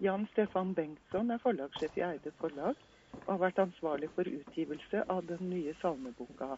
Jan 0.00 0.26
Stefan 0.32 0.74
Bengtsson 0.74 1.30
er 1.34 1.40
forlagssjef 1.42 1.96
i 1.98 2.04
Eide 2.06 2.30
forlag 2.38 2.76
og 3.24 3.32
har 3.32 3.40
vært 3.42 3.62
ansvarlig 3.64 4.08
for 4.14 4.30
utgivelse 4.30 5.02
av 5.10 5.24
den 5.26 5.50
nye 5.50 5.74
salmeboka. 5.82 6.54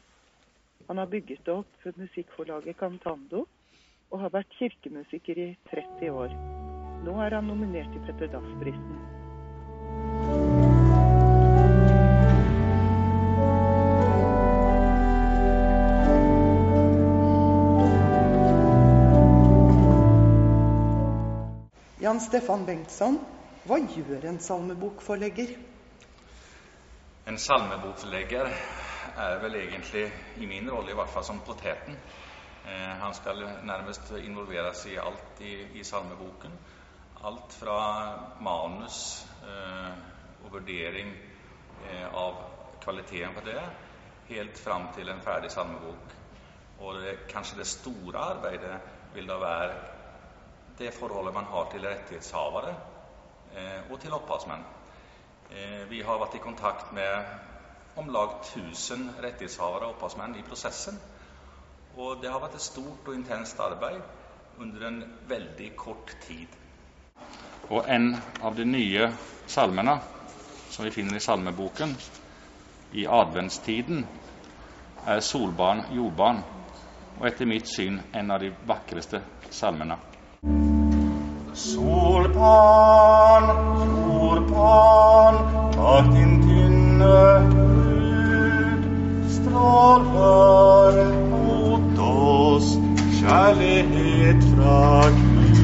Han 0.90 1.00
har 1.00 1.08
bygget 1.08 1.48
opp 1.48 1.86
musikkforlaget 1.96 2.76
Cantando 2.76 3.46
og 4.10 4.20
har 4.20 4.34
vært 4.34 4.52
kirkemusiker 4.58 5.38
i 5.38 5.56
30 5.72 6.10
år. 6.12 6.30
Nå 7.06 7.16
er 7.24 7.38
han 7.38 7.48
nominert 7.48 7.88
til 7.94 8.04
Petter 8.04 8.28
Dass-prisen. 8.34 10.69
Jan 22.00 22.16
Stefan 22.20 22.62
Bengtsson, 22.64 23.18
hva 23.68 23.76
gjør 23.76 24.22
en 24.30 24.38
salmebokforlegger? 24.40 25.50
En 27.28 27.36
salmebokforlegger 27.36 28.48
er 29.20 29.34
vel 29.42 29.58
egentlig, 29.58 30.06
i 30.40 30.48
min 30.48 30.70
rolle 30.72 30.94
i 30.94 30.96
hvert 30.96 31.12
fall, 31.12 31.26
som 31.28 31.42
poteten. 31.44 31.98
Eh, 32.64 32.94
han 33.02 33.12
skal 33.14 33.44
nærmest 33.68 34.14
involveres 34.16 34.86
i 34.88 34.96
alt 34.96 35.44
i, 35.44 35.52
i 35.76 35.84
salmeboken. 35.84 36.56
Alt 37.28 37.58
fra 37.60 37.76
manus 38.40 39.02
eh, 39.44 39.92
og 40.40 40.56
vurdering 40.56 41.12
eh, 41.12 42.08
av 42.08 42.40
kvaliteten 42.80 43.36
på 43.36 43.44
det, 43.44 43.60
helt 44.32 44.64
fram 44.64 44.88
til 44.96 45.12
en 45.12 45.20
ferdig 45.20 45.52
salmebok. 45.52 46.18
Og 46.80 47.04
det, 47.04 47.18
kanskje 47.28 47.60
det 47.60 47.68
store 47.68 48.28
arbeidet 48.32 48.78
vil 49.12 49.28
da 49.28 49.36
være 49.44 49.99
det 50.80 50.94
forholdet 50.96 51.34
man 51.34 51.44
har 51.44 51.68
til 51.68 51.84
rettighetshavere 51.84 52.74
eh, 53.56 53.90
og 53.90 53.98
til 54.00 54.14
opphavsmenn. 54.16 54.62
Eh, 55.52 55.82
vi 55.90 56.00
har 56.06 56.20
vært 56.22 56.38
i 56.38 56.42
kontakt 56.44 56.92
med 56.96 57.98
om 58.00 58.08
lag 58.08 58.38
1000 58.40 59.10
rettighetshavere 59.20 59.90
og 59.90 59.96
opphavsmenn 59.98 60.38
i 60.40 60.46
prosessen. 60.46 60.96
Og 62.00 62.22
det 62.22 62.30
har 62.32 62.40
vært 62.40 62.56
et 62.56 62.64
stort 62.64 63.08
og 63.08 63.14
intenst 63.14 63.60
arbeid 63.60 64.00
under 64.60 64.86
en 64.88 65.02
veldig 65.28 65.70
kort 65.76 66.14
tid. 66.24 66.48
Og 67.68 67.84
en 67.88 68.14
av 68.42 68.56
de 68.56 68.64
nye 68.64 69.10
salmene 69.46 69.98
som 70.70 70.86
vi 70.86 70.94
finner 70.94 71.18
i 71.18 71.24
salmeboken 71.24 71.92
i 72.92 73.04
adventstiden, 73.06 74.06
er 75.06 75.20
'Solbarn, 75.20 75.84
jordbarn', 75.92 76.42
og 77.20 77.26
etter 77.26 77.46
mitt 77.46 77.68
syn 77.68 78.00
en 78.14 78.30
av 78.30 78.40
de 78.40 78.54
vakreste 78.66 79.22
salmene. 79.50 79.96
Solbarn, 81.54 83.44
jordbarn, 84.08 85.36
bak 85.76 86.04
din 86.14 86.42
tynne 86.42 87.40
hud. 87.50 88.82
Stråler 89.28 90.94
mot 91.30 91.98
oss 91.98 92.78
kjærlighet 93.18 94.44
fra 94.54 95.10
Gud. 95.16 95.58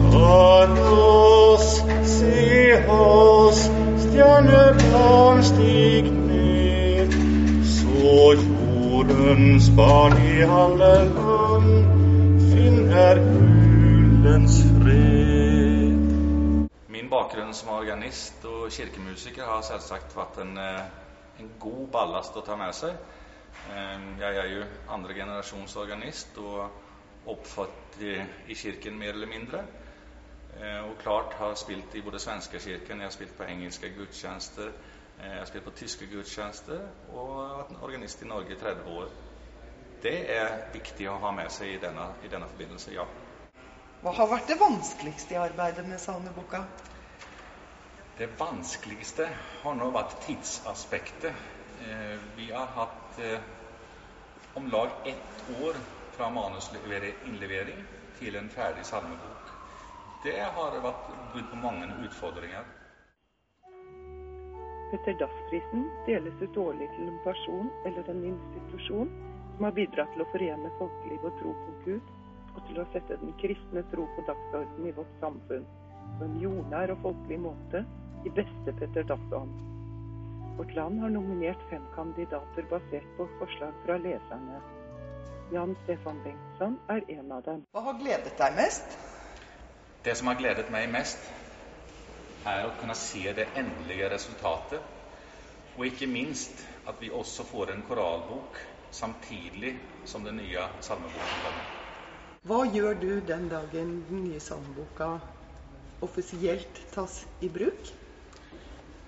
Hør 0.00 0.68
oss, 0.96 1.84
se 2.04 2.88
oss, 2.88 3.70
stjernebarn 3.98 5.42
stig 5.44 6.08
ned, 6.12 7.12
så 7.76 8.32
jordens 8.40 9.70
barn 9.76 10.16
i 10.24 10.40
alle 10.40 10.94
land 11.04 11.84
finner 12.48 13.20
julens 14.18 14.62
fred. 14.82 15.98
Min 16.88 17.10
bakgrunn 17.10 17.54
som 17.54 17.68
organist 17.68 18.44
og 18.44 18.70
kirkemusiker 18.74 19.46
har 19.46 19.62
selvsagt 19.62 20.16
vært 20.16 20.40
en, 20.42 20.56
eh, 20.58 20.80
en 21.38 21.50
god 21.60 21.86
ballast 21.92 22.36
å 22.36 22.42
ta 22.42 22.56
med 22.56 22.74
seg. 22.74 22.96
Eh, 23.70 24.18
Jeg 24.18 24.36
er 24.36 24.46
jo 24.46 24.64
andre 24.88 25.14
generasjons 25.14 25.76
organist 25.76 26.38
og 26.38 26.70
oppfødt 27.26 28.00
i, 28.00 28.16
i 28.48 28.54
kirken 28.54 28.98
mer 28.98 29.12
eller 29.12 29.26
mindre. 29.26 29.62
Eh, 30.60 30.90
Og 30.90 30.98
klart 30.98 31.34
har 31.34 31.54
spilt 31.54 31.94
i 31.94 32.00
både 32.00 32.18
svenske 32.18 32.58
kirken, 32.58 32.98
jeg 32.98 33.06
har 33.06 33.10
spilt 33.10 33.36
på 33.36 33.44
engelske 33.44 33.88
gudstjenester, 33.98 34.72
jeg 35.22 35.38
har 35.38 35.44
spilt 35.44 35.64
på 35.64 35.70
tyske 35.70 36.06
gudstjenester 36.06 36.80
og 37.14 37.58
vært 37.58 37.82
organist 37.82 38.22
i 38.22 38.26
Norge 38.26 38.52
i 38.52 38.58
30 38.58 38.82
år. 38.86 39.08
Det 40.02 40.30
er 40.30 40.72
viktig 40.72 41.08
å 41.08 41.18
ha 41.18 41.30
med 41.30 41.50
seg 41.50 41.68
i 41.68 41.78
denne, 41.78 42.14
i 42.24 42.28
denne 42.28 42.46
forbindelse, 42.46 42.92
ja. 42.94 43.04
Hva 43.98 44.12
har 44.14 44.28
vært 44.30 44.46
det 44.46 44.54
vanskeligste 44.60 45.34
i 45.34 45.38
arbeidet 45.42 45.82
med 45.88 45.98
salmeboka? 45.98 46.60
Det 48.18 48.28
vanskeligste 48.38 49.24
har 49.64 49.74
nå 49.74 49.88
vært 49.90 50.20
tidsaspektet. 50.22 51.34
Eh, 51.82 52.14
Vi 52.36 52.46
har 52.52 52.70
hatt 52.76 53.18
eh, 53.18 53.40
om 54.54 54.68
lag 54.70 54.90
ett 55.06 55.42
år 55.62 55.80
fra 56.14 56.28
manusinnlevering 56.30 57.82
til 58.20 58.38
en 58.38 58.50
ferdig 58.54 58.86
salmebok. 58.86 59.50
Det 60.22 60.36
har 60.46 60.78
vært 60.82 61.10
bud 61.34 61.50
på 61.50 61.58
mange 61.62 61.90
utfordringer. 62.06 62.70
Petter 64.92 65.18
Dass-prisen 65.18 65.90
deles 66.06 66.38
ut 66.42 66.56
årlig 66.56 66.88
til 66.94 67.10
en 67.10 67.18
person 67.26 67.66
eller 67.84 68.06
en 68.14 68.24
institusjon 68.30 69.10
som 69.56 69.66
har 69.66 69.74
bidratt 69.74 70.14
til 70.14 70.22
å 70.22 70.30
forene 70.30 70.70
folkeliv 70.78 71.26
og 71.26 71.38
tro 71.42 71.52
på 71.66 71.76
Gud, 71.84 72.14
og 72.58 72.66
til 72.66 72.80
å 72.82 72.86
sette 72.92 73.16
den 73.20 73.34
kristne 73.38 73.84
tro 73.92 74.04
på 74.16 74.24
dagsordenen 74.26 74.90
i 74.90 74.94
vårt 74.96 75.14
samfunn 75.22 75.66
på 76.18 76.26
en 76.26 76.38
jordnær 76.42 76.90
og 76.94 77.02
folkelig 77.04 77.38
måte 77.44 77.84
i 78.26 78.32
beste 78.34 78.74
Petter 78.80 79.06
Dass-ånd. 79.06 79.52
Vårt 80.58 80.74
land 80.74 80.98
har 81.04 81.12
nominert 81.14 81.62
fem 81.70 81.84
kandidater 81.94 82.66
basert 82.72 83.06
på 83.16 83.28
forslag 83.38 83.76
fra 83.84 83.98
leserne. 84.02 84.58
Jan 85.54 85.76
Stefan 85.84 86.18
Bengtsson 86.24 86.74
er 86.90 87.06
en 87.14 87.30
av 87.36 87.46
dem. 87.46 87.62
Hva 87.70 87.84
har 87.86 88.00
gledet 88.02 88.34
deg 88.40 88.58
mest? 88.58 88.98
Det 90.02 90.16
som 90.18 90.32
har 90.32 90.40
gledet 90.42 90.66
meg 90.74 90.90
mest, 90.90 91.30
er 92.48 92.66
å 92.66 92.74
kunne 92.80 92.98
se 92.98 93.22
det 93.38 93.52
endelige 93.60 94.10
resultatet. 94.10 94.82
Og 95.78 95.86
ikke 95.86 96.10
minst 96.10 96.66
at 96.90 96.98
vi 96.98 97.14
også 97.14 97.46
får 97.46 97.76
en 97.76 97.86
koralbok 97.86 98.58
samtidig 98.90 99.76
som 100.10 100.26
den 100.26 100.40
nye 100.42 100.66
salmeboken 100.82 101.44
kommer. 101.44 101.77
Hva 102.48 102.62
gjør 102.72 102.94
du 102.96 103.10
den 103.28 103.42
dagen 103.50 103.90
den 104.08 104.22
nye 104.24 104.38
salmeboka 104.40 105.08
offisielt 106.00 106.78
tas 106.94 107.18
i 107.44 107.50
bruk? 107.52 107.90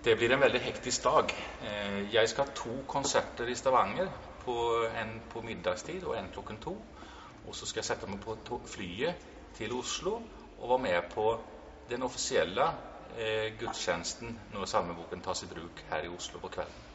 Det 0.05 0.13
blir 0.21 0.35
en 0.35 0.43
veldig 0.43 0.61
hektisk 0.61 1.07
dag. 1.07 1.33
Eh, 1.65 2.13
Jeg 2.13 2.29
skal 2.29 2.45
ha 2.45 2.53
to 2.59 2.75
konserter 2.89 3.49
i 3.49 3.55
Stavanger. 3.57 4.13
På 4.45 4.85
en 4.85 5.23
på 5.33 5.41
middagstid 5.41 6.05
og 6.05 6.19
en 6.19 6.29
klokken 6.35 6.61
to. 6.61 6.77
Og 7.47 7.57
så 7.57 7.65
skal 7.67 7.81
jeg 7.81 7.89
sette 7.89 8.11
meg 8.13 8.21
på 8.21 8.61
flyet 8.67 9.25
til 9.57 9.73
Oslo 9.73 10.19
og 10.59 10.69
være 10.75 10.85
med 10.85 11.11
på 11.15 11.27
den 11.89 12.03
offisielle 12.03 12.69
eh, 13.17 13.57
gudstjenesten 13.57 14.37
når 14.53 14.69
salmeboken 14.69 15.25
tas 15.25 15.43
i 15.43 15.53
bruk 15.55 15.85
her 15.89 16.05
i 16.05 16.13
Oslo 16.13 16.45
på 16.45 16.53
kvelden. 16.59 16.90